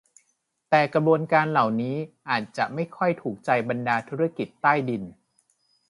[0.69, 1.95] แต่กระบวนการเหล่านี้
[2.29, 5.03] อาจจะไม่ค่อยถูกใจบรรดาธุรกิจใต้ดิน